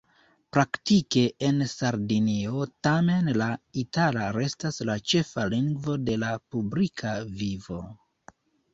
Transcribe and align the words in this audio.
Praktike 0.55 1.21
en 1.49 1.61
Sardinio 1.73 2.65
tamen 2.89 3.31
la 3.43 3.51
itala 3.83 4.33
restas 4.41 4.83
la 4.93 4.99
ĉefa 5.13 5.49
lingvo 5.57 6.01
de 6.11 6.21
la 6.27 6.35
publika 6.57 7.17
vivo. 7.47 7.83